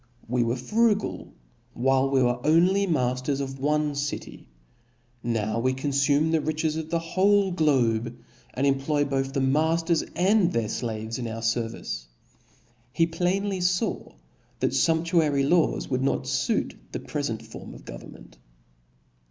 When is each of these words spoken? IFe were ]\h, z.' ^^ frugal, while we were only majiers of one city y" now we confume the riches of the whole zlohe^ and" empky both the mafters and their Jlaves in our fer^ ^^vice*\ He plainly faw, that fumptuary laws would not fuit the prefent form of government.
IFe 0.27 0.43
were 0.43 0.53
]\h, 0.55 0.59
z.' 0.59 0.65
^^ 0.65 0.67
frugal, 0.69 1.31
while 1.75 2.09
we 2.09 2.23
were 2.23 2.43
only 2.43 2.87
majiers 2.87 3.39
of 3.39 3.59
one 3.59 3.93
city 3.93 4.47
y" 4.47 4.47
now 5.33 5.59
we 5.59 5.75
confume 5.75 6.31
the 6.31 6.41
riches 6.41 6.75
of 6.75 6.89
the 6.89 6.97
whole 6.97 7.53
zlohe^ 7.53 8.11
and" 8.55 8.67
empky 8.81 9.03
both 9.07 9.31
the 9.33 9.39
mafters 9.41 10.01
and 10.15 10.51
their 10.53 10.69
Jlaves 10.69 11.19
in 11.19 11.27
our 11.27 11.41
fer^ 11.41 11.69
^^vice*\ 11.71 12.05
He 12.91 13.05
plainly 13.05 13.59
faw, 13.61 14.15
that 14.59 14.71
fumptuary 14.71 15.47
laws 15.47 15.87
would 15.91 16.01
not 16.01 16.23
fuit 16.23 16.73
the 16.91 16.99
prefent 16.99 17.43
form 17.43 17.75
of 17.75 17.85
government. 17.85 18.39